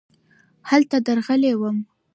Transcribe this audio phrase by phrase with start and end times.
[0.69, 1.77] هلته درغلی وم.